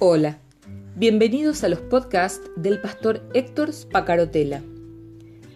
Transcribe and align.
Hola, 0.00 0.38
bienvenidos 0.94 1.64
a 1.64 1.68
los 1.68 1.80
podcasts 1.80 2.48
del 2.54 2.80
pastor 2.80 3.28
Héctor 3.34 3.72
Spacarotela. 3.72 4.62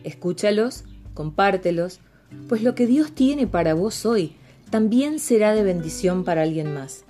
Escúchalos, 0.02 0.82
compártelos, 1.14 2.00
pues 2.48 2.64
lo 2.64 2.74
que 2.74 2.88
Dios 2.88 3.12
tiene 3.14 3.46
para 3.46 3.74
vos 3.74 4.05
hoy 4.05 4.34
también 4.68 5.20
será 5.20 5.55
de 5.55 5.62
bendición 5.62 6.24
para 6.24 6.42
alguien 6.42 6.74
más 6.74 7.05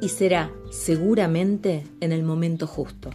y 0.00 0.08
será 0.08 0.50
seguramente 0.70 1.84
en 2.00 2.12
el 2.12 2.22
momento 2.22 2.66
justo. 2.66 3.10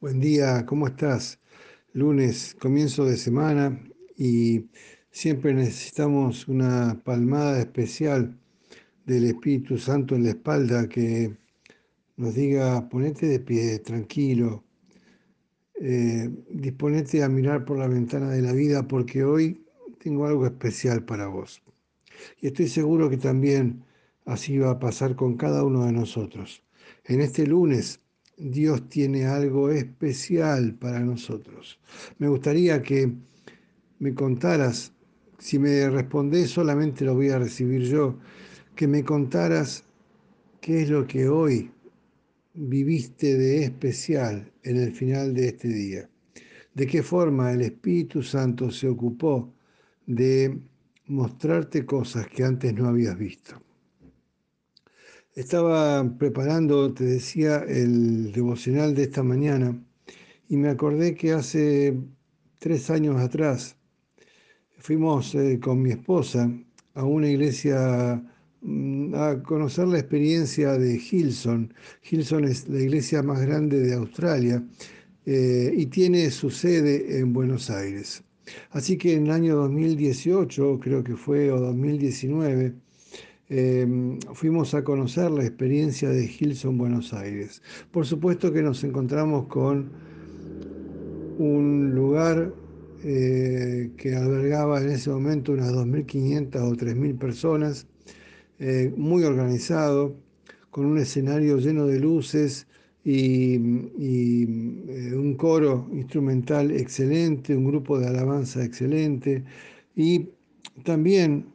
Buen 0.00 0.18
día, 0.18 0.66
¿cómo 0.66 0.88
estás? 0.88 1.38
Lunes, 1.92 2.56
comienzo 2.58 3.04
de 3.04 3.16
semana 3.16 3.80
y 4.16 4.66
siempre 5.14 5.54
necesitamos 5.54 6.48
una 6.48 7.00
palmada 7.04 7.60
especial 7.60 8.36
del 9.06 9.26
Espíritu 9.26 9.78
Santo 9.78 10.16
en 10.16 10.24
la 10.24 10.30
espalda 10.30 10.88
que 10.88 11.36
nos 12.16 12.34
diga, 12.34 12.88
ponete 12.88 13.26
de 13.26 13.38
pie, 13.38 13.78
tranquilo, 13.78 14.64
eh, 15.80 16.28
disponete 16.50 17.22
a 17.22 17.28
mirar 17.28 17.64
por 17.64 17.78
la 17.78 17.86
ventana 17.86 18.30
de 18.30 18.42
la 18.42 18.52
vida 18.52 18.88
porque 18.88 19.22
hoy 19.22 19.64
tengo 20.02 20.26
algo 20.26 20.46
especial 20.46 21.04
para 21.04 21.28
vos. 21.28 21.62
Y 22.40 22.48
estoy 22.48 22.66
seguro 22.66 23.08
que 23.08 23.16
también 23.16 23.84
así 24.24 24.58
va 24.58 24.72
a 24.72 24.80
pasar 24.80 25.14
con 25.14 25.36
cada 25.36 25.62
uno 25.62 25.86
de 25.86 25.92
nosotros. 25.92 26.64
En 27.04 27.20
este 27.20 27.46
lunes 27.46 28.00
Dios 28.36 28.88
tiene 28.88 29.26
algo 29.26 29.70
especial 29.70 30.74
para 30.74 30.98
nosotros. 30.98 31.78
Me 32.18 32.26
gustaría 32.26 32.82
que 32.82 33.14
me 34.00 34.12
contaras, 34.12 34.93
si 35.38 35.58
me 35.58 35.88
respondés 35.90 36.50
solamente 36.50 37.04
lo 37.04 37.14
voy 37.14 37.30
a 37.30 37.38
recibir 37.38 37.82
yo, 37.82 38.18
que 38.74 38.86
me 38.86 39.04
contaras 39.04 39.84
qué 40.60 40.82
es 40.82 40.90
lo 40.90 41.06
que 41.06 41.28
hoy 41.28 41.70
viviste 42.54 43.36
de 43.36 43.64
especial 43.64 44.52
en 44.62 44.76
el 44.76 44.92
final 44.92 45.34
de 45.34 45.48
este 45.48 45.68
día. 45.68 46.08
De 46.72 46.86
qué 46.86 47.02
forma 47.02 47.52
el 47.52 47.60
Espíritu 47.62 48.22
Santo 48.22 48.70
se 48.70 48.88
ocupó 48.88 49.52
de 50.06 50.58
mostrarte 51.06 51.84
cosas 51.84 52.26
que 52.26 52.44
antes 52.44 52.74
no 52.74 52.88
habías 52.88 53.16
visto. 53.18 53.60
Estaba 55.34 56.16
preparando, 56.16 56.94
te 56.94 57.04
decía, 57.04 57.58
el 57.66 58.32
devocional 58.32 58.94
de 58.94 59.02
esta 59.04 59.22
mañana 59.22 59.76
y 60.48 60.56
me 60.56 60.68
acordé 60.68 61.14
que 61.14 61.32
hace 61.32 61.98
tres 62.58 62.88
años 62.90 63.20
atrás 63.20 63.76
fuimos 64.84 65.34
eh, 65.34 65.58
con 65.60 65.80
mi 65.82 65.90
esposa 65.90 66.50
a 66.94 67.04
una 67.04 67.28
iglesia 67.28 68.22
mm, 68.60 69.14
a 69.14 69.42
conocer 69.42 69.88
la 69.88 69.98
experiencia 69.98 70.72
de 70.78 71.00
Hilson. 71.10 71.72
Hilson 72.10 72.44
es 72.44 72.68
la 72.68 72.80
iglesia 72.80 73.22
más 73.22 73.40
grande 73.40 73.80
de 73.80 73.94
Australia 73.94 74.62
eh, 75.26 75.72
y 75.74 75.86
tiene 75.86 76.30
su 76.30 76.50
sede 76.50 77.18
en 77.18 77.32
Buenos 77.32 77.70
Aires. 77.70 78.22
Así 78.70 78.98
que 78.98 79.14
en 79.14 79.24
el 79.26 79.30
año 79.32 79.56
2018, 79.56 80.78
creo 80.80 81.02
que 81.02 81.16
fue, 81.16 81.50
o 81.50 81.58
2019, 81.58 82.74
Em, 83.50 84.18
fuimos 84.32 84.72
a 84.72 84.82
conocer 84.82 85.30
la 85.30 85.44
experiencia 85.44 86.08
de 86.08 86.24
Hilson 86.24 86.78
Buenos 86.78 87.12
Aires. 87.12 87.62
Por 87.90 88.06
supuesto 88.06 88.50
que 88.50 88.62
nos 88.62 88.82
encontramos 88.84 89.46
con 89.48 89.90
un 91.38 91.94
lugar 91.94 92.54
eh, 93.06 93.90
que 93.98 94.16
albergaba 94.16 94.80
en 94.80 94.88
ese 94.88 95.10
momento 95.10 95.52
unas 95.52 95.70
2.500 95.74 96.56
o 96.62 96.74
3.000 96.74 97.18
personas, 97.18 97.86
eh, 98.58 98.94
muy 98.96 99.24
organizado, 99.24 100.16
con 100.70 100.86
un 100.86 100.96
escenario 100.96 101.58
lleno 101.58 101.86
de 101.86 102.00
luces 102.00 102.66
y, 103.04 103.56
eh, 103.56 105.14
un 105.14 105.34
coro 105.36 105.86
instrumental 105.92 106.70
excelente, 106.70 107.54
un 107.54 107.66
grupo 107.66 107.98
de 107.98 108.06
alabanza 108.06 108.64
excelente 108.64 109.44
y 109.94 110.30
también 110.82 111.52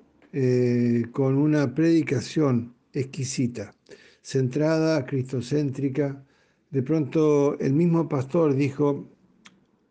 con 1.12 1.35
una 1.35 1.73
predicación 1.73 2.75
exquisita, 2.94 3.73
centrada, 4.22 5.03
cristocéntrica. 5.07 6.23
De 6.69 6.84
pronto 6.84 7.57
el 7.59 7.73
mismo 7.73 8.07
pastor 8.07 8.53
dijo, 8.53 9.09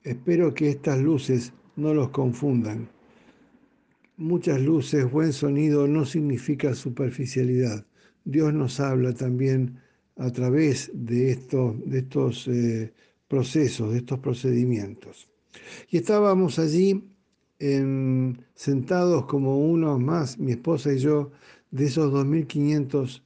espero 0.09 0.55
que 0.55 0.71
estas 0.71 0.99
luces 1.01 1.53
no 1.77 1.93
los 1.93 2.09
confundan. 2.11 2.89
Muchas 4.17 4.61
luces, 4.61 5.11
buen 5.11 5.33
sonido 5.33 5.87
no 5.87 6.05
significa 6.05 6.75
superficialidad. 6.75 7.87
Dios 8.25 8.53
nos 8.55 8.81
habla 8.81 9.13
también 9.13 9.81
a 10.17 10.31
través 10.31 10.91
de 10.95 11.31
estos, 11.31 12.49
eh, 12.49 12.93
procesos, 13.29 13.93
de 13.93 13.99
estos 13.99 14.19
procedimientos. 14.19 15.29
Y 15.91 15.99
estábamos 15.99 16.59
allí 16.59 17.05
sentados 18.55 19.27
como 19.27 19.59
unos 19.59 20.01
más, 20.01 20.39
mi 20.39 20.53
esposa 20.53 20.93
y 20.93 20.99
yo, 20.99 21.33
de 21.71 21.87
esos 21.87 22.13
2.500 22.13 23.23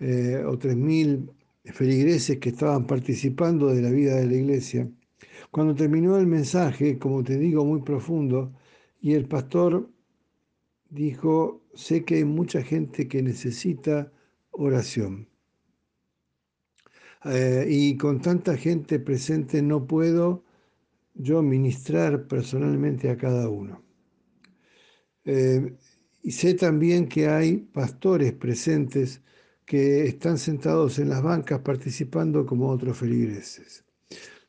eh, 0.00 0.42
o 0.44 0.58
3.000 0.58 1.30
feligreses 1.72 2.38
que 2.38 2.48
estaban 2.48 2.86
participando 2.86 3.68
de 3.68 3.82
la 3.82 3.90
vida 3.90 4.16
de 4.16 4.26
la 4.26 4.34
iglesia. 4.34 4.88
Cuando 5.50 5.74
terminó 5.74 6.16
el 6.18 6.26
mensaje, 6.26 6.98
como 6.98 7.22
te 7.24 7.38
digo, 7.38 7.64
muy 7.64 7.82
profundo, 7.82 8.52
y 9.00 9.14
el 9.14 9.26
pastor 9.26 9.88
dijo, 10.90 11.62
sé 11.74 12.04
que 12.04 12.16
hay 12.16 12.24
mucha 12.24 12.62
gente 12.62 13.08
que 13.08 13.22
necesita 13.22 14.12
oración. 14.50 15.28
Eh, 17.24 17.66
y 17.68 17.96
con 17.96 18.20
tanta 18.20 18.56
gente 18.56 19.00
presente 19.00 19.62
no 19.62 19.86
puedo 19.86 20.44
yo 21.14 21.42
ministrar 21.42 22.28
personalmente 22.28 23.10
a 23.10 23.16
cada 23.16 23.48
uno. 23.48 23.82
Eh, 25.24 25.76
y 26.22 26.30
sé 26.32 26.54
también 26.54 27.08
que 27.08 27.28
hay 27.28 27.58
pastores 27.58 28.32
presentes 28.32 29.22
que 29.64 30.06
están 30.06 30.38
sentados 30.38 30.98
en 30.98 31.08
las 31.08 31.22
bancas 31.22 31.60
participando 31.60 32.46
como 32.46 32.70
otros 32.70 32.98
feligreses. 32.98 33.85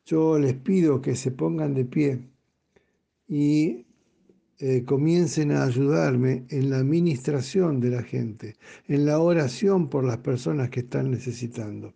Yo 0.08 0.38
les 0.38 0.54
pido 0.54 1.02
que 1.02 1.14
se 1.14 1.30
pongan 1.32 1.74
de 1.74 1.84
pie 1.84 2.18
y 3.28 3.84
eh, 4.58 4.82
comiencen 4.86 5.52
a 5.52 5.64
ayudarme 5.64 6.46
en 6.48 6.70
la 6.70 6.78
administración 6.78 7.78
de 7.78 7.90
la 7.90 8.02
gente, 8.02 8.56
en 8.86 9.04
la 9.04 9.20
oración 9.20 9.90
por 9.90 10.04
las 10.04 10.16
personas 10.18 10.70
que 10.70 10.80
están 10.80 11.10
necesitando. 11.10 11.94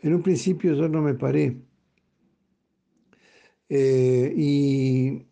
En 0.00 0.14
un 0.14 0.22
principio 0.22 0.72
yo 0.72 0.88
no 0.88 1.02
me 1.02 1.12
paré 1.12 1.54
eh, 3.68 4.32
y 4.34 5.22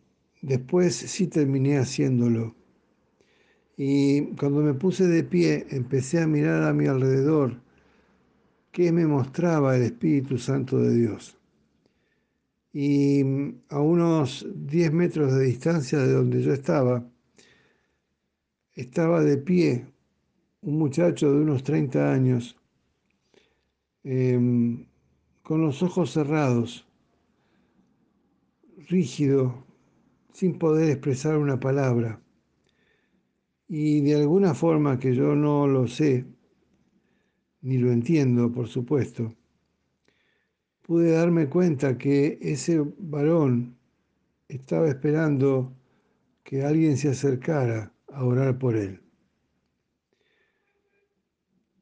después 0.43 0.95
sí 0.95 1.29
terminé 1.29 1.79
haciéndolo. 1.79 2.55
Y 3.79 4.35
cuando 4.37 4.61
me 4.61 4.75
puse 4.75 5.07
de 5.07 5.25
pie, 5.25 5.67
empecé 5.71 6.21
a 6.21 6.27
mirar 6.27 6.63
a 6.65 6.75
mi 6.75 6.89
alrededor 6.89 7.59
qué 8.71 8.93
me 8.93 9.07
mostraba 9.07 9.77
el 9.77 9.85
Espíritu 9.85 10.37
Santo 10.37 10.79
de 10.79 10.95
Dios. 10.95 11.39
Y 12.73 13.23
a 13.69 13.81
unos 13.81 14.47
10 14.55 14.93
metros 14.93 15.35
de 15.35 15.45
distancia 15.45 15.99
de 15.99 16.13
donde 16.13 16.43
yo 16.43 16.53
estaba, 16.53 17.09
estaba 18.75 19.23
de 19.23 19.39
pie 19.39 19.87
un 20.67 20.79
muchacho 20.79 21.33
de 21.33 21.41
unos 21.41 21.63
30 21.63 22.13
años, 22.13 22.57
em, 24.03 24.87
con 25.43 25.63
los 25.63 25.83
ojos 25.83 26.11
cerrados, 26.11 26.87
rígido, 28.89 29.65
sin 30.33 30.59
poder 30.59 30.91
expresar 30.91 31.39
una 31.39 31.59
palabra. 31.61 32.21
Y 33.69 34.01
de 34.01 34.17
alguna 34.17 34.55
forma 34.55 34.99
que 34.99 35.15
yo 35.15 35.35
no 35.35 35.67
lo 35.67 35.87
sé, 35.87 36.27
ni 37.63 37.79
lo 37.79 37.93
entiendo, 37.93 38.53
por 38.53 38.69
supuesto, 38.69 39.35
pude 40.87 41.11
darme 41.11 41.49
cuenta 41.49 41.99
que 41.99 42.39
ese 42.41 42.81
varón 42.99 43.77
estaba 44.47 44.89
esperando 44.89 45.73
que 46.45 46.63
alguien 46.63 46.97
se 46.97 47.09
acercara 47.09 47.93
a 48.13 48.25
orar 48.25 48.57
por 48.57 48.77
él. 48.77 49.01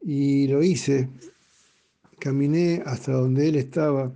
Y 0.01 0.49
lo 0.49 0.63
hice, 0.63 1.11
caminé 2.19 2.83
hasta 2.87 3.13
donde 3.13 3.49
él 3.49 3.57
estaba. 3.57 4.11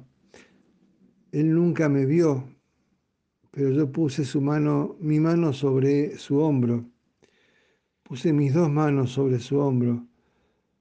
Él 1.32 1.55
nunca 1.55 1.90
me 1.90 2.06
vio, 2.06 2.49
pero 3.50 3.70
yo 3.70 3.93
puse 3.93 4.25
su 4.25 4.40
mano, 4.40 4.96
mi 5.00 5.20
mano 5.20 5.52
sobre 5.52 6.17
su 6.17 6.38
hombro, 6.38 6.87
puse 8.05 8.32
mis 8.32 8.55
dos 8.55 8.70
manos 8.70 9.11
sobre 9.11 9.38
su 9.38 9.58
hombro 9.58 10.08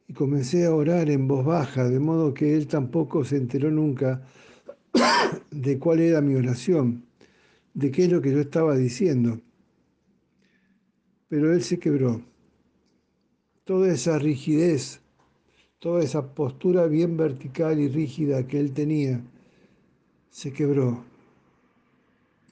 y 0.08 0.14
comencé 0.14 0.66
a 0.66 0.74
orar 0.74 1.10
en 1.10 1.28
voz 1.28 1.46
baja, 1.46 1.84
de 1.90 2.00
modo 2.00 2.34
que 2.34 2.56
él 2.56 2.68
tampoco 2.68 3.26
se 3.26 3.38
enteró 3.38 3.70
nunca 3.70 4.22
de 5.52 5.78
cuál 5.78 6.00
era 6.00 6.22
mi 6.22 6.36
oración, 6.36 7.04
de 7.74 7.92
qué 7.92 8.06
es 8.06 8.12
lo 8.12 8.22
que 8.22 8.32
yo 8.32 8.40
estaba 8.40 8.76
diciendo. 8.76 9.42
Pero 11.28 11.54
él 11.54 11.62
se 11.62 11.78
quebró, 11.78 12.22
toda 13.66 13.92
esa 13.92 14.18
rigidez, 14.18 15.02
toda 15.80 16.02
esa 16.02 16.34
postura 16.34 16.88
bien 16.88 17.18
vertical 17.18 17.78
y 17.80 17.90
rígida 17.90 18.48
que 18.48 18.62
él 18.62 18.72
tenía, 18.72 19.22
se 20.30 20.54
quebró. 20.54 21.04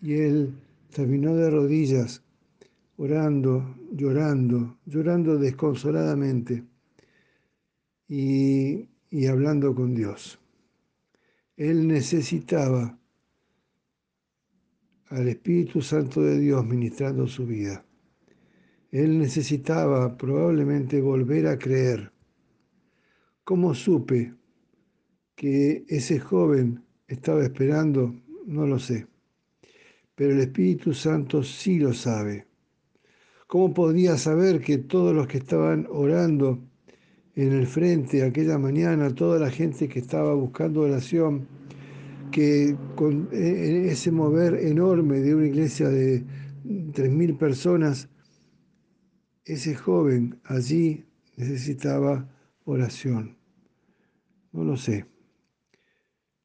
Y 0.01 0.15
él 0.15 0.53
terminó 0.93 1.35
de 1.35 1.49
rodillas, 1.49 2.21
orando, 2.97 3.75
llorando, 3.93 4.77
llorando 4.85 5.37
desconsoladamente 5.37 6.65
y, 8.07 8.87
hablando 9.27 9.73
con 9.73 9.95
Dios. 9.95 10.39
Él 11.57 11.87
necesitaba 11.87 12.99
al 15.07 15.27
Espíritu 15.27 15.81
Santo 15.81 16.21
de 16.21 16.39
Dios 16.39 16.65
ministrando 16.65 17.27
su 17.27 17.45
vida. 17.45 17.85
Él 18.91 19.17
necesitaba 19.17 20.17
probablemente 20.17 21.01
volver 21.01 21.47
a 21.47 21.57
creer. 21.57 22.11
¿Cómo 23.43 23.73
supe 23.73 24.33
que 25.35 25.85
ese 25.87 26.19
joven 26.19 26.83
estaba 27.07 27.43
esperando? 27.43 28.15
No 28.45 28.65
lo 28.65 28.79
sé. 28.79 29.07
Pero 30.15 30.33
el 30.33 30.39
Espíritu 30.39 30.93
Santo 30.93 31.43
sí 31.43 31.79
lo 31.79 31.93
sabe. 31.93 32.47
¿Cómo 33.47 33.73
podía 33.73 34.17
saber 34.17 34.61
que 34.61 34.77
todos 34.79 35.13
los 35.13 35.27
que 35.27 35.37
estaban 35.37 35.87
orando 35.89 36.59
en 37.35 37.51
el 37.51 37.67
frente 37.67 38.23
aquella 38.23 38.57
mañana, 38.57 39.13
toda 39.13 39.39
la 39.39 39.51
gente 39.51 39.89
que 39.89 39.99
estaba 39.99 40.33
buscando 40.33 40.81
oración, 40.81 41.47
que 42.31 42.75
con 42.95 43.29
e, 43.31 43.87
ese 43.89 44.11
mover 44.11 44.55
enorme 44.55 45.19
de 45.19 45.35
una 45.35 45.47
iglesia 45.47 45.89
de 45.89 46.23
3.000 46.63 47.37
personas, 47.37 48.09
ese 49.43 49.75
joven 49.75 50.39
allí 50.45 51.05
necesitaba 51.35 52.27
oración. 52.63 53.37
No 54.51 54.63
lo 54.63 54.77
sé. 54.77 55.05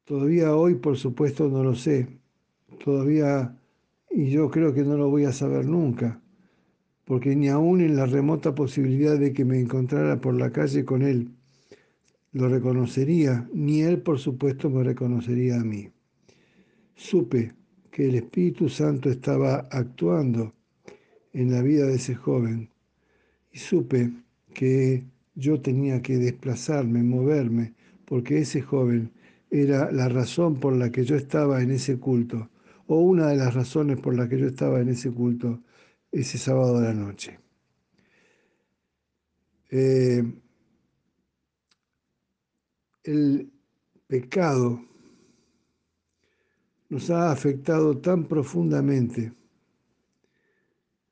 Todavía 0.03 0.55
hoy, 0.55 0.75
por 0.75 0.97
supuesto, 0.97 1.47
no 1.47 1.63
lo 1.63 1.73
sé. 1.73 2.19
Todavía, 2.83 3.57
y 4.09 4.29
yo 4.29 4.49
creo 4.49 4.73
que 4.73 4.83
no 4.83 4.97
lo 4.97 5.09
voy 5.09 5.23
a 5.23 5.31
saber 5.31 5.65
nunca, 5.65 6.20
porque 7.05 7.35
ni 7.35 7.49
aún 7.49 7.81
en 7.81 7.95
la 7.95 8.05
remota 8.05 8.55
posibilidad 8.55 9.17
de 9.17 9.33
que 9.33 9.45
me 9.45 9.59
encontrara 9.59 10.21
por 10.21 10.35
la 10.35 10.51
calle 10.51 10.85
con 10.85 11.01
él, 11.01 11.29
lo 12.33 12.47
reconocería, 12.47 13.49
ni 13.53 13.81
él, 13.81 14.01
por 14.01 14.19
supuesto, 14.19 14.69
me 14.69 14.83
reconocería 14.83 15.59
a 15.59 15.63
mí. 15.63 15.89
Supe 16.95 17.53
que 17.89 18.07
el 18.07 18.15
Espíritu 18.15 18.69
Santo 18.69 19.09
estaba 19.09 19.67
actuando 19.71 20.53
en 21.33 21.51
la 21.51 21.61
vida 21.61 21.85
de 21.87 21.95
ese 21.95 22.15
joven 22.15 22.69
y 23.51 23.59
supe 23.59 24.11
que 24.53 25.03
yo 25.35 25.59
tenía 25.61 26.01
que 26.01 26.17
desplazarme, 26.17 27.03
moverme, 27.03 27.73
porque 28.05 28.39
ese 28.39 28.61
joven 28.61 29.11
era 29.49 29.91
la 29.91 30.07
razón 30.07 30.55
por 30.55 30.75
la 30.75 30.91
que 30.91 31.03
yo 31.03 31.15
estaba 31.15 31.61
en 31.61 31.71
ese 31.71 31.97
culto, 31.97 32.49
o 32.87 32.99
una 32.99 33.27
de 33.27 33.37
las 33.37 33.53
razones 33.53 33.99
por 33.99 34.15
las 34.15 34.29
que 34.29 34.37
yo 34.37 34.47
estaba 34.47 34.79
en 34.79 34.89
ese 34.89 35.11
culto 35.11 35.59
ese 36.11 36.37
sábado 36.37 36.79
de 36.79 36.87
la 36.87 36.93
noche. 36.93 37.39
Eh, 39.69 40.23
el 43.03 43.51
pecado 44.07 44.83
nos 46.89 47.09
ha 47.09 47.31
afectado 47.31 47.97
tan 47.99 48.25
profundamente 48.25 49.31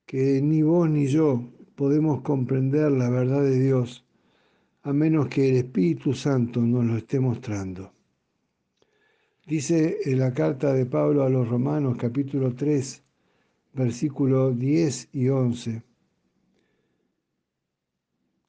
que 0.06 0.42
ni 0.42 0.62
vos 0.62 0.90
ni 0.90 1.08
yo 1.08 1.50
podemos 1.76 2.22
comprender 2.22 2.92
la 2.92 3.10
verdad 3.10 3.44
de 3.44 3.60
Dios 3.60 4.06
a 4.84 4.92
menos 4.92 5.28
que 5.28 5.50
el 5.50 5.56
Espíritu 5.58 6.14
Santo 6.14 6.62
nos 6.62 6.84
lo 6.84 6.98
esté 6.98 7.20
mostrando. 7.20 7.94
Dice 9.46 9.98
en 10.04 10.20
la 10.20 10.34
carta 10.34 10.74
de 10.74 10.86
Pablo 10.86 11.24
a 11.24 11.30
los 11.30 11.48
Romanos 11.48 11.98
capítulo 11.98 12.54
3, 12.54 13.04
versículo 13.74 14.52
10 14.52 15.10
y 15.14 15.30
11. 15.30 15.84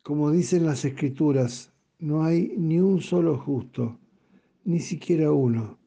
Como 0.03 0.31
dicen 0.31 0.67
las 0.67 0.85
escrituras, 0.85 1.73
no 1.99 2.25
hay 2.25 2.55
ni 2.57 2.81
un 2.81 3.01
solo 3.01 3.39
justo, 3.39 3.99
ni 4.65 4.81
siquiera 4.81 5.31
uno. 5.31 5.79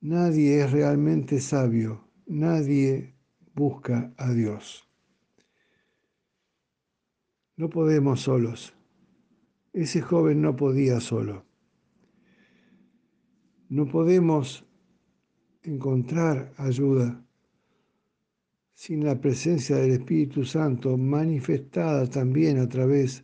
Nadie 0.00 0.62
es 0.62 0.72
realmente 0.72 1.40
sabio, 1.40 2.08
nadie 2.26 3.14
busca 3.54 4.12
a 4.16 4.32
Dios. 4.32 4.88
No 7.56 7.70
podemos 7.70 8.20
solos. 8.20 8.74
Ese 9.72 10.00
joven 10.00 10.42
no 10.42 10.56
podía 10.56 11.00
solo. 11.00 11.44
No 13.68 13.86
podemos 13.86 14.66
encontrar 15.62 16.52
ayuda 16.58 17.24
sin 18.84 19.04
la 19.04 19.20
presencia 19.20 19.76
del 19.76 19.92
Espíritu 19.92 20.44
Santo 20.44 20.96
manifestada 20.96 22.04
también 22.08 22.58
a 22.58 22.68
través 22.68 23.22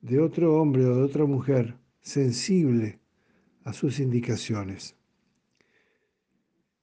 de 0.00 0.20
otro 0.20 0.54
hombre 0.54 0.84
o 0.84 0.94
de 0.98 1.02
otra 1.02 1.24
mujer 1.24 1.74
sensible 2.00 3.00
a 3.64 3.72
sus 3.72 3.98
indicaciones. 3.98 4.94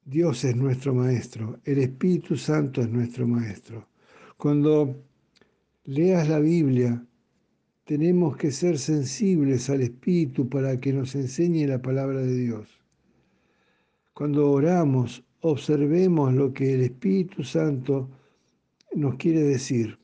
Dios 0.04 0.44
es 0.44 0.58
nuestro 0.58 0.94
Maestro, 0.94 1.62
el 1.64 1.78
Espíritu 1.78 2.36
Santo 2.36 2.82
es 2.82 2.90
nuestro 2.90 3.26
Maestro. 3.26 3.88
Cuando 4.36 5.02
leas 5.86 6.28
la 6.28 6.40
Biblia, 6.40 7.02
tenemos 7.86 8.36
que 8.36 8.52
ser 8.52 8.78
sensibles 8.78 9.70
al 9.70 9.84
Espíritu 9.84 10.50
para 10.50 10.82
que 10.82 10.92
nos 10.92 11.16
enseñe 11.16 11.66
la 11.66 11.82
palabra 11.82 12.20
de 12.20 12.36
Dios. 12.36 12.78
Cuando 14.14 14.52
oramos, 14.52 15.24
observemos 15.42 16.34
lo 16.34 16.54
que 16.54 16.74
el 16.74 16.82
Espíritu 16.82 17.44
Santo 17.44 18.10
nos 18.96 19.16
quiere 19.16 19.42
decir. 19.42 19.98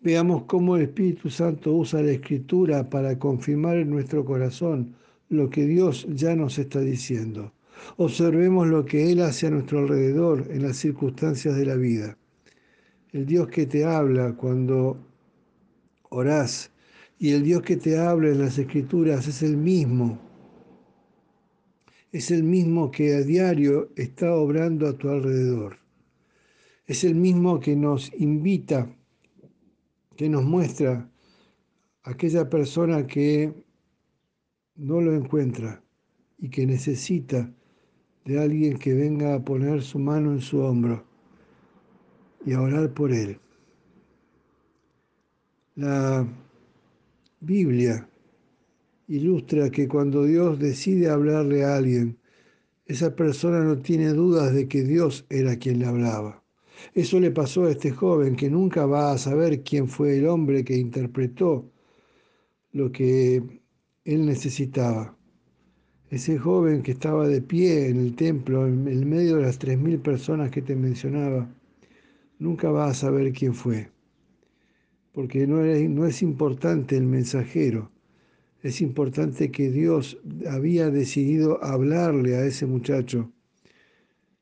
Veamos 0.00 0.44
cómo 0.44 0.76
el 0.76 0.82
Espíritu 0.82 1.28
Santo 1.30 1.72
usa 1.72 2.02
la 2.02 2.12
Escritura 2.12 2.88
para 2.88 3.18
confirmar 3.18 3.78
en 3.78 3.90
nuestro 3.90 4.24
corazón 4.24 4.94
lo 5.28 5.50
que 5.50 5.66
Dios 5.66 6.06
ya 6.10 6.36
nos 6.36 6.58
está 6.58 6.80
diciendo. 6.80 7.52
Observemos 7.96 8.66
lo 8.68 8.84
que 8.84 9.10
Él 9.10 9.20
hace 9.20 9.46
a 9.46 9.50
nuestro 9.50 9.80
alrededor 9.80 10.46
en 10.50 10.62
las 10.62 10.76
circunstancias 10.76 11.56
de 11.56 11.66
la 11.66 11.76
vida 11.76 12.16
el 13.12 13.24
Dios 13.24 13.48
que 13.48 13.66
te 13.66 13.84
habla 13.84 14.34
cuando 14.34 14.98
orás 16.10 16.70
y 17.18 17.32
el 17.32 17.42
Dios 17.42 17.62
que 17.62 17.76
te 17.76 17.98
habla 17.98 18.28
en 18.28 18.40
las 18.40 18.58
escrituras 18.58 19.26
es 19.26 19.42
el 19.42 19.56
mismo. 19.56 20.18
Es 22.10 22.30
el 22.30 22.42
mismo 22.42 22.90
que 22.90 23.14
a 23.16 23.20
diario 23.20 23.90
está 23.96 24.34
obrando 24.34 24.88
a 24.88 24.96
tu 24.96 25.10
alrededor. 25.10 25.78
Es 26.86 27.04
el 27.04 27.14
mismo 27.14 27.60
que 27.60 27.76
nos 27.76 28.10
invita, 28.14 28.90
que 30.16 30.28
nos 30.28 30.44
muestra 30.44 31.10
aquella 32.04 32.48
persona 32.48 33.06
que 33.06 33.52
no 34.76 35.02
lo 35.02 35.14
encuentra 35.14 35.82
y 36.38 36.48
que 36.48 36.66
necesita 36.66 37.52
de 38.24 38.40
alguien 38.40 38.78
que 38.78 38.94
venga 38.94 39.34
a 39.34 39.44
poner 39.44 39.82
su 39.82 39.98
mano 39.98 40.32
en 40.32 40.40
su 40.40 40.60
hombro 40.60 41.04
y 42.46 42.54
a 42.54 42.62
orar 42.62 42.94
por 42.94 43.12
él. 43.12 43.38
La 45.74 46.26
Biblia 47.40 48.08
ilustra 49.08 49.70
que 49.70 49.88
cuando 49.88 50.24
Dios 50.24 50.58
decide 50.58 51.08
hablarle 51.08 51.64
a 51.64 51.76
alguien, 51.76 52.18
esa 52.84 53.16
persona 53.16 53.64
no 53.64 53.78
tiene 53.78 54.10
dudas 54.10 54.52
de 54.54 54.68
que 54.68 54.82
Dios 54.82 55.26
era 55.30 55.56
quien 55.56 55.78
le 55.78 55.86
hablaba. 55.86 56.44
Eso 56.94 57.18
le 57.18 57.30
pasó 57.30 57.64
a 57.64 57.70
este 57.70 57.90
joven 57.90 58.36
que 58.36 58.50
nunca 58.50 58.86
va 58.86 59.12
a 59.12 59.18
saber 59.18 59.62
quién 59.62 59.88
fue 59.88 60.18
el 60.18 60.26
hombre 60.26 60.62
que 60.64 60.76
interpretó 60.76 61.70
lo 62.72 62.92
que 62.92 63.42
él 64.04 64.26
necesitaba. 64.26 65.16
Ese 66.10 66.38
joven 66.38 66.82
que 66.82 66.92
estaba 66.92 67.26
de 67.28 67.42
pie 67.42 67.88
en 67.88 67.98
el 67.98 68.14
templo, 68.14 68.66
en 68.66 69.08
medio 69.08 69.36
de 69.36 69.42
las 69.42 69.58
tres 69.58 69.78
mil 69.78 69.98
personas 69.98 70.50
que 70.50 70.62
te 70.62 70.76
mencionaba, 70.76 71.50
nunca 72.38 72.70
vas 72.70 72.90
a 72.90 73.00
saber 73.06 73.32
quién 73.32 73.54
fue, 73.54 73.90
porque 75.12 75.46
no 75.46 76.06
es 76.06 76.22
importante 76.22 76.96
el 76.96 77.04
mensajero, 77.04 77.90
es 78.62 78.80
importante 78.80 79.50
que 79.50 79.70
Dios 79.70 80.18
había 80.48 80.90
decidido 80.90 81.62
hablarle 81.62 82.36
a 82.36 82.44
ese 82.44 82.66
muchacho 82.66 83.30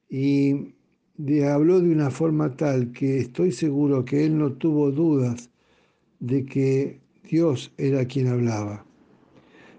y 0.09 0.75
le 1.17 1.49
habló 1.49 1.81
de 1.81 1.91
una 1.91 2.11
forma 2.11 2.57
tal 2.57 2.93
que 2.93 3.19
estoy 3.19 3.53
seguro 3.53 4.05
que 4.05 4.25
él 4.25 4.39
no 4.39 4.53
tuvo 4.53 4.91
dudas 4.91 5.51
de 6.21 6.45
que 6.45 7.01
Dios 7.29 7.73
era 7.77 8.05
quien 8.07 8.29
hablaba 8.29 8.87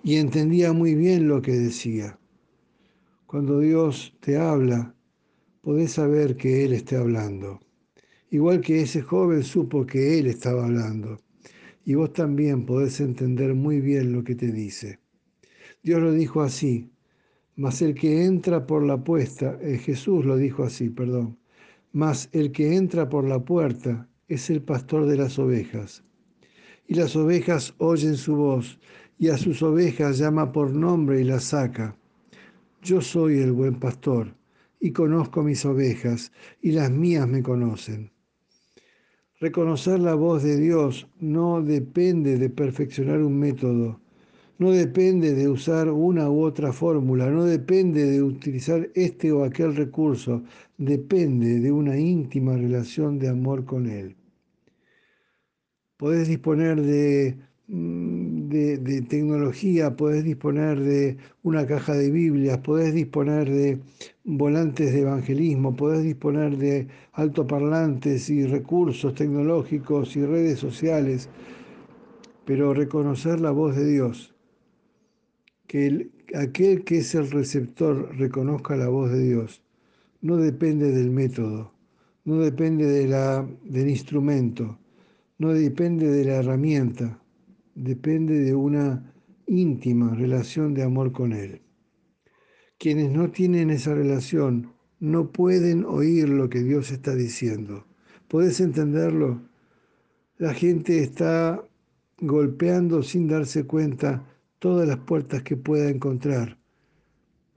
y 0.03 0.15
entendía 0.15 0.74
muy 0.74 0.96
bien 0.96 1.27
lo 1.27 1.41
que 1.41 1.53
decía. 1.53 2.20
Cuando 3.25 3.60
Dios 3.60 4.13
te 4.22 4.38
habla, 4.38 4.96
podés 5.62 5.91
saber 5.91 6.38
que 6.38 6.63
Él 6.63 6.74
esté 6.74 6.96
hablando 6.96 7.60
igual 8.29 8.62
que 8.62 8.82
ese 8.82 9.01
joven 9.01 9.44
supo 9.44 9.86
que 9.86 10.20
él 10.20 10.27
estaba 10.27 10.65
hablando. 10.65 11.20
Y 11.88 11.96
vos 11.96 12.12
también 12.12 12.65
podés 12.65 13.00
entender 13.00 13.56
muy 13.56 13.79
bien 13.79 14.12
lo 14.12 14.22
que 14.25 14.36
te 14.36 14.51
dice. 14.51 15.00
Dios 15.84 16.01
lo 16.01 16.12
dijo 16.12 16.41
así, 16.41 16.91
mas 17.56 17.82
el 17.82 17.96
que 17.96 18.25
entra 18.25 18.67
por 18.67 18.84
la 18.84 19.01
puerta, 19.01 19.58
eh, 19.62 19.77
Jesús 19.77 20.25
lo 20.25 20.36
dijo 20.36 20.65
así, 20.65 20.89
perdón, 20.89 21.39
mas 21.94 22.27
el 22.34 22.51
que 22.51 22.75
entra 22.75 23.08
por 23.08 23.24
la 23.24 23.39
puerta 23.39 24.10
es 24.27 24.50
el 24.50 24.62
pastor 24.63 25.06
de 25.06 25.15
las 25.15 25.39
ovejas. 25.39 26.03
Y 26.89 26.96
las 26.96 27.15
ovejas 27.15 27.74
oyen 27.77 28.17
su 28.17 28.36
voz, 28.36 28.82
y 29.17 29.29
a 29.29 29.38
sus 29.38 29.63
ovejas 29.63 30.17
llama 30.17 30.51
por 30.51 30.72
nombre 30.72 31.22
y 31.22 31.24
las 31.24 31.46
saca. 31.46 31.98
Yo 32.82 33.00
soy 33.00 33.39
el 33.39 33.53
buen 33.53 33.79
pastor, 33.79 34.36
y 34.82 34.91
conozco 34.91 35.41
mis 35.41 35.63
ovejas, 35.63 36.34
y 36.62 36.74
las 36.74 36.91
mías 36.91 37.29
me 37.29 37.41
conocen. 37.41 38.12
Reconocer 39.39 40.00
la 40.00 40.15
voz 40.15 40.41
de 40.41 40.58
Dios 40.58 41.08
no 41.20 41.62
depende 41.62 42.38
de 42.39 42.50
perfeccionar 42.50 43.22
un 43.22 43.38
método, 43.38 44.01
no 44.58 44.72
depende 44.72 45.36
de 45.36 45.48
usar 45.48 45.91
una 45.91 46.27
u 46.27 46.41
otra 46.41 46.74
fórmula, 46.74 47.29
no 47.29 47.46
depende 47.46 48.03
de 48.06 48.24
utilizar 48.24 48.89
este 48.96 49.32
o 49.32 49.44
aquel 49.44 49.75
recurso, 49.75 50.41
depende 50.79 51.60
de 51.60 51.72
una 51.72 52.00
íntima 52.00 52.56
relación 52.58 53.20
de 53.20 53.29
amor 53.29 53.63
con 53.63 53.86
Él. 53.88 54.15
Podés 55.98 56.27
disponer 56.27 56.82
de, 56.82 57.38
de, 58.50 59.01
tecnología, 59.01 59.96
podés 59.96 60.24
disponer 60.24 60.80
de 60.80 61.18
una 61.44 61.66
caja 61.66 61.94
de 61.94 62.12
Biblias, 62.12 62.58
podés 62.60 62.94
disponer 62.94 63.50
de 63.50 63.80
volantes 64.24 64.94
de 64.94 65.01
evangelismo, 65.01 65.75
podés 65.75 66.04
disponer 66.04 66.58
de 66.58 66.88
altoparlantes 67.13 68.30
y 68.30 68.46
recursos 68.46 69.13
tecnológicos 69.16 70.16
y 70.16 70.25
redes 70.25 70.60
sociales, 70.60 71.30
pero 72.46 72.74
reconocer 72.74 73.39
la 73.42 73.51
voz 73.51 73.75
de 73.75 73.86
Dios 73.86 74.34
que 75.68 76.10
aquel 76.34 76.84
que 76.84 77.00
es 77.00 77.13
el 77.13 77.30
receptor 77.30 78.16
reconozca 78.18 78.75
la 78.75 78.88
voz 78.88 79.12
de 79.12 79.22
Dios 79.22 79.62
no 80.22 80.38
depende 80.38 80.92
del 80.92 81.12
método, 81.12 81.74
no 82.25 82.39
depende 82.39 82.86
de 82.86 83.08
la, 83.08 83.48
del 83.63 83.89
instrumento, 83.89 84.80
no 85.38 85.54
depende 85.54 86.08
de 86.08 86.25
la 86.25 86.38
herramienta, 86.38 87.20
depende 87.77 88.39
de 88.39 88.55
una 88.55 89.13
íntima 89.46 90.15
relación 90.15 90.74
de 90.74 90.84
amor 90.84 91.12
con 91.12 91.31
Él. 91.31 91.62
Quienes 92.79 93.12
no 93.12 93.29
tienen 93.29 93.69
esa 93.69 93.93
relación 93.93 94.74
no 95.00 95.31
pueden 95.31 95.86
oír 95.86 96.27
lo 96.27 96.50
que 96.50 96.63
Dios 96.63 96.91
está 96.91 97.15
diciendo. 97.15 97.86
¿Puedes 98.27 98.60
entenderlo? 98.60 99.41
La 100.38 100.53
gente 100.53 101.03
está 101.03 101.63
golpeando 102.19 103.03
sin 103.03 103.27
darse 103.27 103.65
cuenta 103.65 104.25
todas 104.60 104.88
las 104.88 104.98
puertas 104.98 105.43
que 105.43 105.55
pueda 105.55 105.89
encontrar, 105.89 106.57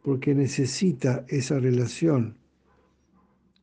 porque 0.03 0.35
necesita 0.35 1.25
esa 1.29 1.59
relación, 1.59 2.37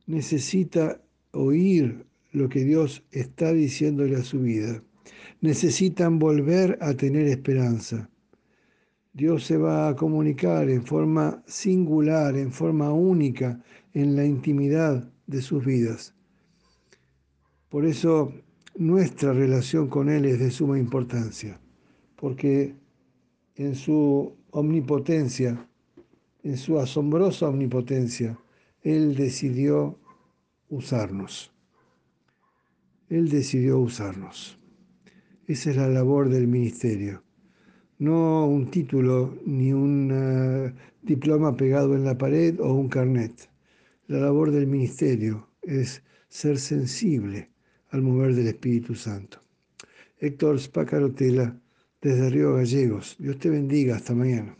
necesita 0.06 1.00
oír 1.30 2.04
lo 2.32 2.48
que 2.48 2.64
Dios 2.64 3.04
está 3.12 3.52
diciéndole 3.52 4.16
a 4.16 4.24
su 4.24 4.40
vida, 4.40 4.82
necesitan 5.40 6.18
volver 6.18 6.78
a 6.80 6.94
tener 6.94 7.26
esperanza. 7.26 8.08
Dios 9.12 9.44
se 9.44 9.56
va 9.56 9.88
a 9.88 9.96
comunicar 9.96 10.68
en 10.70 10.84
forma 10.84 11.42
singular, 11.46 12.36
en 12.36 12.52
forma 12.52 12.92
única, 12.92 13.62
en 13.92 14.14
la 14.14 14.24
intimidad 14.24 15.10
de 15.26 15.42
sus 15.42 15.64
vidas. 15.64 16.14
Por 17.68 17.84
eso 17.84 18.32
nuestra 18.76 19.32
relación 19.32 19.88
con 19.88 20.08
Él 20.08 20.24
es 20.24 20.38
de 20.38 20.50
suma 20.50 20.78
importancia, 20.78 21.60
porque 22.16 22.74
en 23.56 23.74
su 23.74 24.36
omnipotencia, 24.50 25.68
en 26.44 26.56
su 26.56 26.78
asombrosa 26.78 27.48
omnipotencia, 27.48 28.38
Él 28.82 29.16
decidió 29.16 29.98
usarnos. 30.68 31.52
Él 33.08 33.28
decidió 33.28 33.78
usarnos. 33.78 34.58
Esa 35.48 35.70
es 35.70 35.76
la 35.78 35.88
labor 35.88 36.28
del 36.28 36.46
ministerio. 36.46 37.22
No 37.98 38.46
un 38.46 38.70
título 38.70 39.38
ni 39.46 39.72
un 39.72 40.10
eh, 40.12 40.74
diploma 41.00 41.56
pegado 41.56 41.94
en 41.94 42.04
la 42.04 42.18
pared 42.18 42.60
o 42.60 42.74
un 42.74 42.90
carnet. 42.90 43.48
La 44.08 44.18
labor 44.18 44.50
del 44.50 44.66
ministerio 44.66 45.48
es 45.62 46.02
ser 46.28 46.58
sensible 46.58 47.48
al 47.88 48.02
mover 48.02 48.34
del 48.34 48.48
Espíritu 48.48 48.94
Santo. 48.94 49.40
Héctor 50.18 50.60
Spacarotela 50.60 51.58
desde 52.02 52.28
Río 52.28 52.52
Gallegos. 52.56 53.16
Dios 53.18 53.38
te 53.38 53.48
bendiga. 53.48 53.96
Hasta 53.96 54.14
mañana. 54.14 54.54